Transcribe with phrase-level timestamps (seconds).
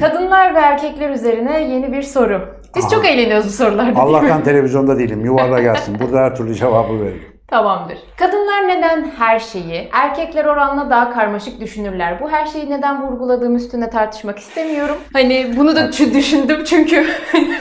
[0.00, 2.40] Kadınlar ve erkekler üzerine yeni bir soru.
[2.76, 2.90] Biz Aha.
[2.90, 4.00] çok eğleniyoruz bu sorularda.
[4.00, 5.24] Allah'tan televizyonda değilim.
[5.24, 5.98] Yuvarla gelsin.
[6.00, 7.22] Burada her türlü cevabı veririm.
[7.48, 7.98] Tamamdır.
[8.18, 12.20] Kadınlar neden her şeyi erkekler oranla daha karmaşık düşünürler?
[12.20, 14.96] Bu her şeyi neden vurguladığım üstüne tartışmak istemiyorum.
[15.12, 17.06] Hani bunu da düşündüm çünkü.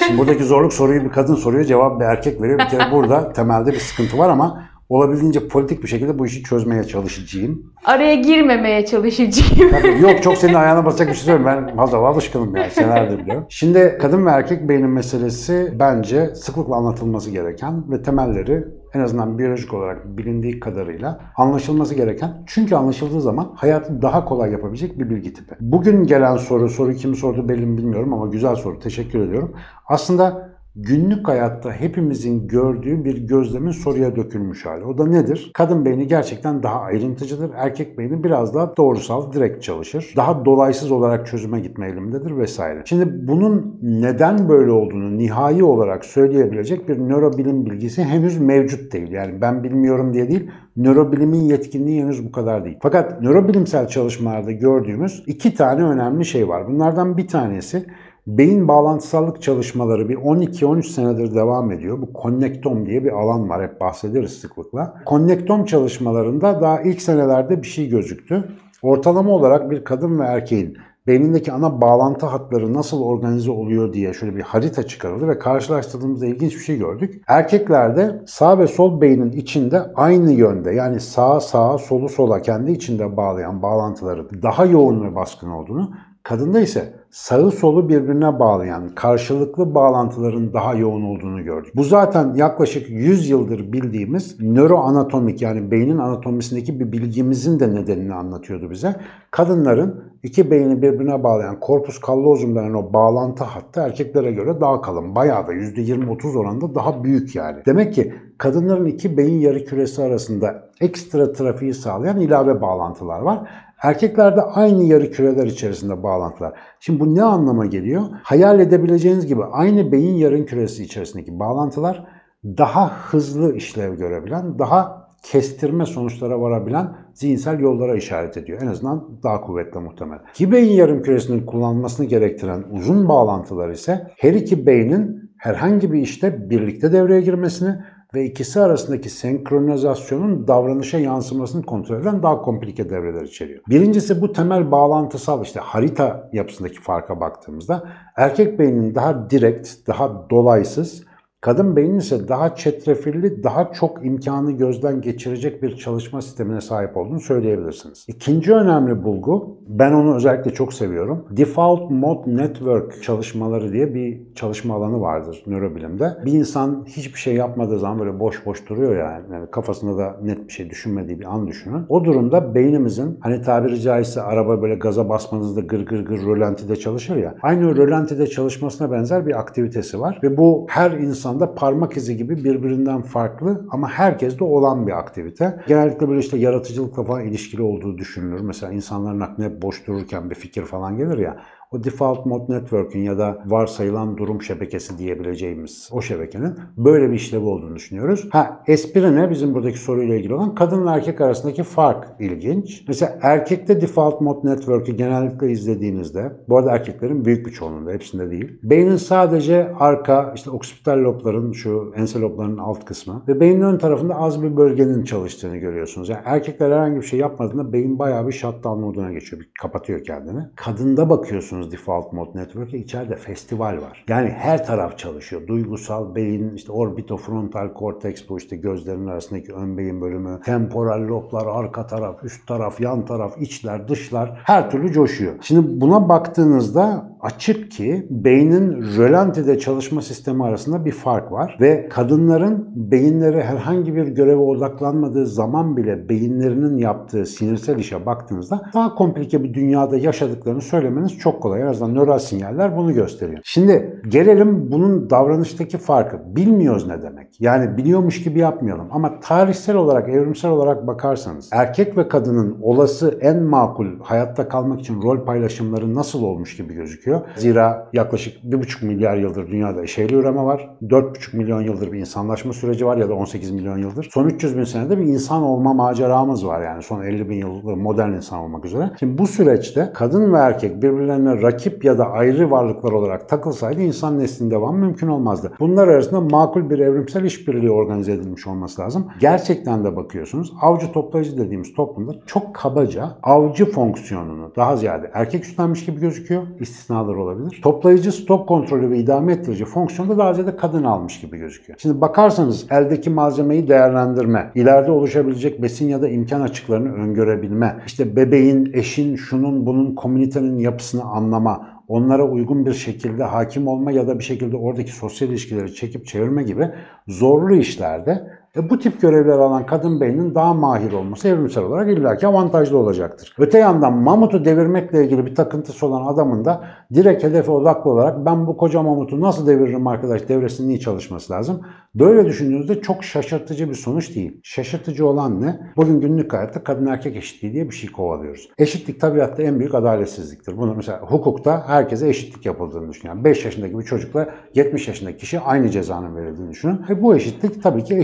[0.06, 2.60] Şimdi buradaki zorluk soruyu bir kadın soruyor, cevap bir erkek veriyor.
[2.60, 6.84] Bir kere burada temelde bir sıkıntı var ama olabildiğince politik bir şekilde bu işi çözmeye
[6.84, 7.74] çalışacağım.
[7.86, 9.72] Araya girmemeye çalışacağım.
[9.72, 11.66] Tabii, yok çok senin ayağına basacak bir şey söyleyeyim.
[11.68, 13.46] Ben fazla alışkınım yani senelerdir biliyorum.
[13.50, 19.74] Şimdi kadın ve erkek beynin meselesi bence sıklıkla anlatılması gereken ve temelleri en azından biyolojik
[19.74, 22.44] olarak bilindiği kadarıyla anlaşılması gereken.
[22.48, 25.56] Çünkü anlaşıldığı zaman hayatı daha kolay yapabilecek bir bilgi tipi.
[25.60, 28.80] Bugün gelen soru, soru kim sordu belli mi bilmiyorum ama güzel soru.
[28.80, 29.56] Teşekkür ediyorum.
[29.88, 34.86] Aslında günlük hayatta hepimizin gördüğü bir gözlemin soruya dökülmüş hali.
[34.86, 35.52] O da nedir?
[35.54, 37.52] Kadın beyni gerçekten daha ayrıntıcıdır.
[37.56, 40.14] Erkek beyni biraz daha doğrusal, direkt çalışır.
[40.16, 42.82] Daha dolaysız olarak çözüme gitme eğilimindedir vesaire.
[42.86, 49.12] Şimdi bunun neden böyle olduğunu nihai olarak söyleyebilecek bir nörobilim bilgisi henüz mevcut değil.
[49.12, 52.78] Yani ben bilmiyorum diye değil, nörobilimin yetkinliği henüz bu kadar değil.
[52.82, 56.68] Fakat nörobilimsel çalışmalarda gördüğümüz iki tane önemli şey var.
[56.68, 57.86] Bunlardan bir tanesi
[58.28, 62.02] Beyin bağlantısallık çalışmaları bir 12-13 senedir devam ediyor.
[62.02, 63.64] Bu konnektom diye bir alan var.
[63.64, 64.94] Hep bahsederiz sıklıkla.
[65.06, 68.44] Konnektom çalışmalarında daha ilk senelerde bir şey gözüktü.
[68.82, 70.78] Ortalama olarak bir kadın ve erkeğin
[71.08, 76.54] beynindeki ana bağlantı hatları nasıl organize oluyor diye şöyle bir harita çıkarıldı ve karşılaştırdığımızda ilginç
[76.54, 77.24] bir şey gördük.
[77.28, 83.18] Erkeklerde sağ ve sol beynin içinde aynı yönde yani sağa sağa solu sola kendi içinde
[83.18, 85.92] bağlayan bağlantıları daha yoğun ve baskın olduğunu
[86.28, 91.74] Kadında ise sağı solu birbirine bağlayan karşılıklı bağlantıların daha yoğun olduğunu gördük.
[91.76, 98.70] Bu zaten yaklaşık 100 yıldır bildiğimiz nöroanatomik yani beynin anatomisindeki bir bilgimizin de nedenini anlatıyordu
[98.72, 98.96] bize.
[99.32, 105.16] Kadınların iki beyni birbirine bağlayan korpus callosum denen o bağlantı hattı erkeklere göre daha kalın.
[105.16, 107.58] Bayağı da %20-30 oranında daha büyük yani.
[107.66, 113.67] Demek ki kadınların iki beyin yarı küresi arasında ekstra trafiği sağlayan ilave bağlantılar var.
[113.84, 116.54] Erkeklerde aynı yarı küreler içerisinde bağlantılar.
[116.80, 118.04] Şimdi bu ne anlama geliyor?
[118.24, 122.08] Hayal edebileceğiniz gibi aynı beyin yarım küresi içerisindeki bağlantılar
[122.44, 128.62] daha hızlı işlev görebilen, daha kestirme sonuçlara varabilen zihinsel yollara işaret ediyor.
[128.62, 130.20] En azından daha kuvvetli muhtemel.
[130.34, 136.50] İki beyin yarım küresinin kullanılmasını gerektiren uzun bağlantılar ise her iki beynin herhangi bir işte
[136.50, 137.76] birlikte devreye girmesini
[138.18, 143.62] ve ikisi arasındaki senkronizasyonun davranışa yansımasını kontrol eden daha komplike devreler içeriyor.
[143.70, 147.84] Birincisi bu temel bağlantısal işte harita yapısındaki farka baktığımızda
[148.16, 151.07] erkek beyninin daha direkt, daha dolaysız,
[151.42, 157.20] Kadın beynin ise daha çetrefilli, daha çok imkanı gözden geçirecek bir çalışma sistemine sahip olduğunu
[157.20, 158.06] söyleyebilirsiniz.
[158.08, 161.26] İkinci önemli bulgu, ben onu özellikle çok seviyorum.
[161.30, 166.18] Default Mode Network çalışmaları diye bir çalışma alanı vardır nörobilimde.
[166.26, 169.24] Bir insan hiçbir şey yapmadığı zaman böyle boş boş duruyor yani.
[169.34, 171.86] yani kafasında da net bir şey düşünmediği bir an düşünün.
[171.90, 177.16] O durumda beynimizin hani tabiri caizse araba böyle gaza basmanızda gır gır gır rölantide çalışır
[177.16, 177.36] ya.
[177.42, 180.92] Aynı rölantide çalışmasına benzer bir aktivitesi var ve bu her
[181.28, 185.60] insanda parmak izi gibi birbirinden farklı ama herkeste olan bir aktivite.
[185.68, 188.42] Genellikle böyle işte yaratıcılıkla falan ilişkili olduğu düşünülür.
[188.42, 191.42] Mesela insanların aklına hep boş dururken bir fikir falan gelir ya.
[191.72, 197.46] O default mode network'ün ya da varsayılan durum şebekesi diyebileceğimiz o şebekenin böyle bir işlevi
[197.46, 198.30] olduğunu düşünüyoruz.
[198.32, 199.30] Ha espri ne?
[199.30, 202.84] Bizim buradaki soruyla ilgili olan kadın ve erkek arasındaki fark ilginç.
[202.88, 208.60] Mesela erkekte default mode network'ü genellikle izlediğinizde, bu arada erkeklerin büyük bir çoğunluğunda, hepsinde değil.
[208.64, 214.16] Beynin sadece arka, işte oksipital lobların, şu ense loblarının alt kısmı ve beynin ön tarafında
[214.16, 216.10] az bir bölgenin çalıştığını görüyorsunuz.
[216.10, 220.40] Yani erkekler herhangi bir şey yapmadığında beyin bayağı bir shutdown moduna geçiyor, bir kapatıyor kendini.
[220.56, 224.06] Kadında bakıyorsunuz default mode network'e içeride festival var.
[224.10, 225.48] Yani her taraf çalışıyor.
[225.48, 231.88] Duygusal beyin, işte orbitofrontal korteks bu işte gözlerin arasındaki ön beyin bölümü, temporal loblar, arka
[231.88, 235.34] taraf, üst taraf, yan taraf, içler, dışlar her türlü coşuyor.
[235.42, 242.70] Şimdi buna baktığınızda açık ki beynin rölantide çalışma sistemi arasında bir fark var ve kadınların
[242.76, 249.54] beyinleri herhangi bir göreve odaklanmadığı zaman bile beyinlerinin yaptığı sinirsel işe baktığınızda daha komplike bir
[249.54, 251.47] dünyada yaşadıklarını söylemeniz çok kolay.
[251.48, 251.62] Kolay.
[251.62, 253.40] En azından nöral sinyaller bunu gösteriyor.
[253.44, 256.36] Şimdi gelelim bunun davranıştaki farkı.
[256.36, 257.42] Bilmiyoruz ne demek.
[257.42, 258.88] Yani biliyormuş gibi yapmayalım.
[258.92, 265.02] Ama tarihsel olarak, evrimsel olarak bakarsanız erkek ve kadının olası en makul hayatta kalmak için
[265.02, 267.22] rol paylaşımları nasıl olmuş gibi gözüküyor.
[267.36, 270.70] Zira yaklaşık 1,5 milyar yıldır dünyada eşeğli üreme var.
[270.82, 274.10] 4,5 milyon yıldır bir insanlaşma süreci var ya da 18 milyon yıldır.
[274.14, 278.14] Son 300 bin senede bir insan olma maceramız var yani son 50 bin yıldır modern
[278.14, 278.92] insan olmak üzere.
[279.00, 284.20] Şimdi bu süreçte kadın ve erkek birbirlerine rakip ya da ayrı varlıklar olarak takılsaydı insan
[284.20, 285.52] neslinin devamı mümkün olmazdı.
[285.60, 289.08] Bunlar arasında makul bir evrimsel işbirliği organize edilmiş olması lazım.
[289.20, 295.86] Gerçekten de bakıyorsunuz avcı toplayıcı dediğimiz toplumda çok kabaca avcı fonksiyonunu daha ziyade erkek üstlenmiş
[295.86, 296.44] gibi gözüküyor.
[296.60, 297.60] İstisnalar olabilir.
[297.64, 301.80] Toplayıcı stok kontrolü ve idame ettirici fonksiyonu da daha ziyade kadın almış gibi gözüküyor.
[301.80, 308.70] Şimdi bakarsanız eldeki malzemeyi değerlendirme, ileride oluşabilecek besin ya da imkan açıklarını öngörebilme, işte bebeğin,
[308.74, 314.24] eşin, şunun, bunun, komünitenin yapısını anlama, onlara uygun bir şekilde hakim olma ya da bir
[314.24, 316.72] şekilde oradaki sosyal ilişkileri çekip çevirme gibi
[317.08, 322.28] zorlu işlerde e, bu tip görevler alan kadın beyninin daha mahir olması evrimsel olarak illaki
[322.28, 323.36] avantajlı olacaktır.
[323.38, 326.64] Öte yandan mamutu devirmekle ilgili bir takıntısı olan adamın da
[326.94, 331.62] direkt hedefe odaklı olarak ben bu koca mamutu nasıl deviririm arkadaş devresinin iyi çalışması lazım.
[331.96, 334.40] Böyle düşündüğünüzde çok şaşırtıcı bir sonuç değil.
[334.44, 335.60] Şaşırtıcı olan ne?
[335.78, 338.50] Bugün günlük hayatta kadın erkek eşitliği diye bir şey kovalıyoruz.
[338.58, 340.58] Eşitlik tabiatta en büyük adaletsizliktir.
[340.58, 343.12] Bunu mesela hukukta herkese eşitlik yapıldığını düşünün.
[343.12, 346.82] Yani 5 yaşındaki bir çocukla 70 yaşındaki kişi aynı cezanın verildiğini düşünün.
[346.90, 347.96] E bu eşitlik tabii ki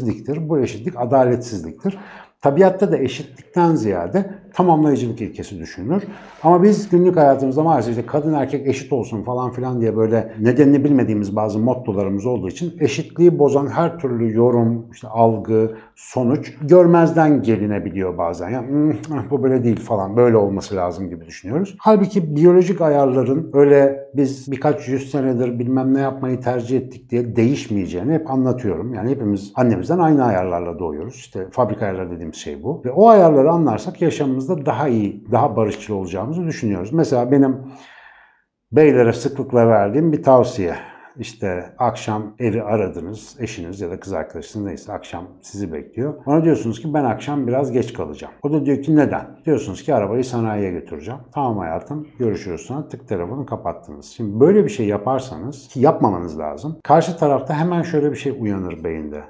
[0.00, 0.48] eşitsizliktir.
[0.48, 1.98] Bu eşitlik adaletsizliktir.
[2.42, 6.02] Tabiatta da eşitlikten ziyade tamamlayıcılık ilkesi düşünülür.
[6.42, 10.84] Ama biz günlük hayatımızda maalesef işte kadın erkek eşit olsun falan filan diye böyle nedenini
[10.84, 18.18] bilmediğimiz bazı mottolarımız olduğu için eşitliği bozan her türlü yorum, işte algı, sonuç görmezden gelinebiliyor
[18.18, 18.48] bazen.
[18.50, 18.92] Ya "Hmm,
[19.30, 21.76] bu böyle değil falan böyle olması lazım gibi düşünüyoruz.
[21.78, 28.12] Halbuki biyolojik ayarların öyle biz birkaç yüz senedir bilmem ne yapmayı tercih ettik diye değişmeyeceğini
[28.12, 28.94] hep anlatıyorum.
[28.94, 31.14] Yani hepimiz annemizden aynı ayarlarla doğuyoruz.
[31.14, 32.82] İşte fabrika ayarları dediğimiz şey bu.
[32.84, 36.92] Ve o ayarları anlarsak yaşamımızda daha iyi, daha barışçıl olacağımızı düşünüyoruz.
[36.92, 37.56] Mesela benim
[38.72, 40.74] beylere sıklıkla verdiğim bir tavsiye.
[41.18, 46.14] İşte akşam evi aradınız, eşiniz ya da kız arkadaşınız neyse akşam sizi bekliyor.
[46.26, 48.32] Ona diyorsunuz ki ben akşam biraz geç kalacağım.
[48.42, 49.26] O da diyor ki neden?
[49.46, 51.20] Diyorsunuz ki arabayı sanayiye götüreceğim.
[51.32, 54.06] Tamam hayatım görüşürüz sonra tık telefonu kapattınız.
[54.06, 56.78] Şimdi böyle bir şey yaparsanız ki yapmamanız lazım.
[56.82, 59.24] Karşı tarafta hemen şöyle bir şey uyanır beyinde.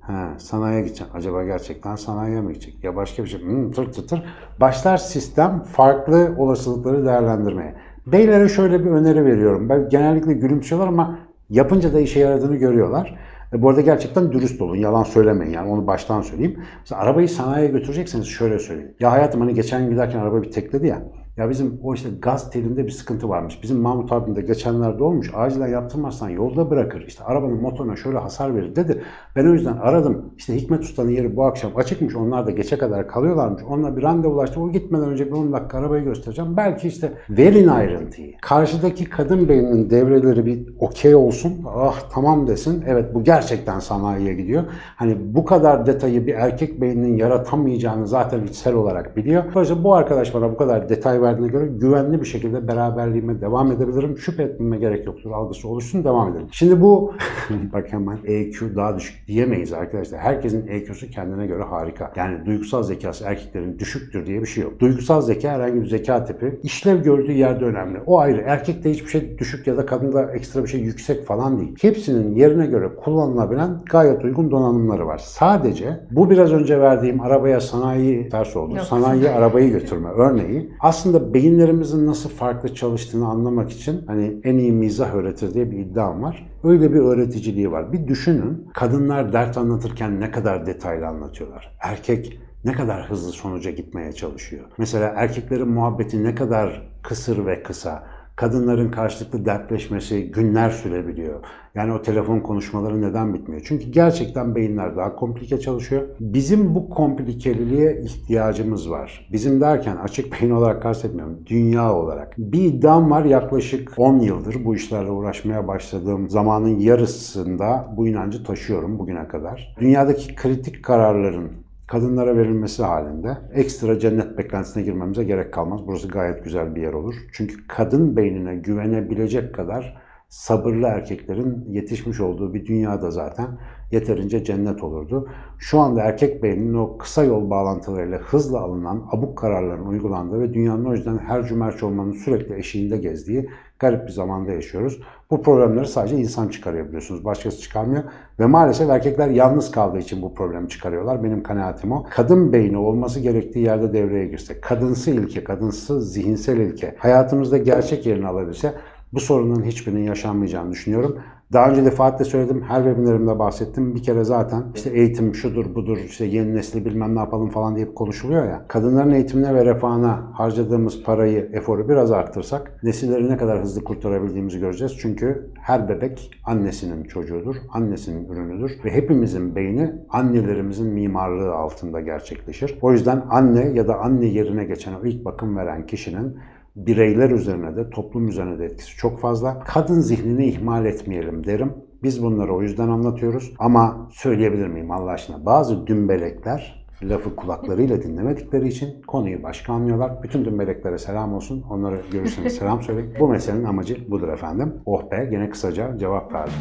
[0.00, 1.12] Ha, sanayiye gideceğim.
[1.14, 2.84] Acaba gerçekten sanayiye mi gidecek?
[2.84, 3.40] Ya başka bir şey.
[3.40, 4.22] Hmm, tır tır tır.
[4.60, 7.74] Başlar sistem farklı olasılıkları değerlendirmeye.
[8.06, 9.68] Beylere şöyle bir öneri veriyorum.
[9.68, 11.18] Ben genellikle gülümsüyorlar ama
[11.50, 13.18] yapınca da işe yaradığını görüyorlar.
[13.52, 14.76] E, bu arada gerçekten dürüst olun.
[14.76, 16.60] Yalan söylemeyin yani onu baştan söyleyeyim.
[16.80, 18.94] Mesela arabayı sanayiye götürecekseniz şöyle söyleyeyim.
[19.00, 21.02] Ya hayatım hani geçen giderken araba bir tekledi ya.
[21.36, 23.62] Ya bizim o işte gaz telinde bir sıkıntı varmış.
[23.62, 25.30] Bizim Mahmut abim de geçenlerde olmuş.
[25.34, 27.04] Acilen yaptırmazsan yolda bırakır.
[27.08, 29.02] İşte arabanın motoruna şöyle hasar verir dedi.
[29.36, 30.34] Ben o yüzden aradım.
[30.36, 32.16] İşte Hikmet Usta'nın yeri bu akşam açıkmış.
[32.16, 33.62] Onlar da geçe kadar kalıyorlarmış.
[33.62, 34.62] Onunla bir randevulaştım.
[34.62, 36.56] O gitmeden önce bir 10 dakika arabayı göstereceğim.
[36.56, 38.34] Belki işte verin ayrıntıyı.
[38.42, 41.52] Karşıdaki kadın beyninin devreleri bir okey olsun.
[41.66, 42.84] Ah tamam desin.
[42.86, 44.64] Evet bu gerçekten sanayiye gidiyor.
[44.96, 49.44] Hani bu kadar detayı bir erkek beyninin yaratamayacağını zaten içsel olarak biliyor.
[49.54, 54.18] Dolayısıyla bu arkadaş bana bu kadar detay verdiğine göre güvenli bir şekilde beraberliğime devam edebilirim.
[54.18, 55.30] Şüphe etmeme gerek yoktur.
[55.30, 56.48] Algısı oluşsun devam edelim.
[56.52, 57.12] Şimdi bu
[57.72, 60.20] bak hemen EQ daha düşük diyemeyiz arkadaşlar.
[60.20, 62.12] Herkesin EQ'su kendine göre harika.
[62.16, 64.80] Yani duygusal zekası erkeklerin düşüktür diye bir şey yok.
[64.80, 67.98] Duygusal zeka herhangi bir zeka tipi işlev gördüğü yerde önemli.
[68.06, 68.42] O ayrı.
[68.46, 71.74] Erkekte hiçbir şey düşük ya da kadında ekstra bir şey yüksek falan değil.
[71.80, 75.18] Hepsinin yerine göre kullanılabilen gayet uygun donanımları var.
[75.18, 78.76] Sadece bu biraz önce verdiğim arabaya sanayi ters oldu.
[78.76, 78.84] Yok.
[78.84, 85.14] Sanayiye arabayı götürme örneği aslında beyinlerimizin nasıl farklı çalıştığını anlamak için hani en iyi mizah
[85.14, 86.48] öğretir diye bir iddiam var.
[86.64, 87.92] Öyle bir öğreticiliği var.
[87.92, 91.76] Bir düşünün kadınlar dert anlatırken ne kadar detaylı anlatıyorlar.
[91.80, 94.64] Erkek ne kadar hızlı sonuca gitmeye çalışıyor.
[94.78, 98.15] Mesela erkeklerin muhabbeti ne kadar kısır ve kısa.
[98.36, 101.40] Kadınların karşılıklı dertleşmesi günler sürebiliyor.
[101.74, 103.62] Yani o telefon konuşmaları neden bitmiyor?
[103.64, 106.02] Çünkü gerçekten beyinler daha komplike çalışıyor.
[106.20, 109.28] Bizim bu komplikeliliğe ihtiyacımız var.
[109.32, 111.46] Bizim derken açık beyin olarak kastetmiyorum.
[111.46, 112.34] Dünya olarak.
[112.38, 118.98] Bir iddiam var yaklaşık 10 yıldır bu işlerle uğraşmaya başladığım zamanın yarısında bu inancı taşıyorum
[118.98, 119.74] bugüne kadar.
[119.80, 125.80] Dünyadaki kritik kararların kadınlara verilmesi halinde ekstra cennet beklentisine girmemize gerek kalmaz.
[125.86, 127.14] Burası gayet güzel bir yer olur.
[127.32, 133.58] Çünkü kadın beynine güvenebilecek kadar sabırlı erkeklerin yetişmiş olduğu bir dünyada zaten
[133.90, 135.28] yeterince cennet olurdu.
[135.58, 140.84] Şu anda erkek beyninin o kısa yol bağlantılarıyla hızla alınan abuk kararların uygulandığı ve dünyanın
[140.84, 145.00] o yüzden her cümerç olmanın sürekli eşiğinde gezdiği garip bir zamanda yaşıyoruz.
[145.30, 147.24] Bu problemleri sadece insan çıkarıyor biliyorsunuz.
[147.24, 148.02] Başkası çıkarmıyor.
[148.40, 151.24] Ve maalesef erkekler yalnız kaldığı için bu problemi çıkarıyorlar.
[151.24, 152.06] Benim kanaatim o.
[152.10, 158.26] Kadın beyni olması gerektiği yerde devreye girse, kadınsı ilke, kadınsı zihinsel ilke hayatımızda gerçek yerini
[158.26, 158.74] alabilse
[159.12, 161.16] bu sorunun hiçbirinin yaşanmayacağını düşünüyorum.
[161.52, 163.94] Daha önce defaatle söyledim, her webinlerimde bahsettim.
[163.94, 167.94] Bir kere zaten işte eğitim şudur budur, işte yeni nesli bilmem ne yapalım falan deyip
[167.94, 168.64] konuşuluyor ya.
[168.68, 174.96] Kadınların eğitimine ve refahına harcadığımız parayı, eforu biraz arttırsak nesilleri ne kadar hızlı kurtarabildiğimizi göreceğiz.
[174.98, 182.78] Çünkü her bebek annesinin çocuğudur, annesinin ürünüdür ve hepimizin beyni annelerimizin mimarlığı altında gerçekleşir.
[182.82, 186.36] O yüzden anne ya da anne yerine geçen o ilk bakım veren kişinin
[186.76, 189.60] bireyler üzerine de toplum üzerine de etkisi çok fazla.
[189.60, 191.72] Kadın zihnini ihmal etmeyelim derim.
[192.02, 193.54] Biz bunları o yüzden anlatıyoruz.
[193.58, 195.46] Ama söyleyebilir miyim Allah aşkına?
[195.46, 200.22] Bazı dümbelekler lafı kulaklarıyla dinlemedikleri için konuyu başka anlıyorlar.
[200.22, 201.64] Bütün dümbeleklere selam olsun.
[201.70, 203.14] Onları görürseniz selam söyleyin.
[203.20, 204.74] Bu meselenin amacı budur efendim.
[204.86, 206.54] Oh be gene kısaca cevap verdim.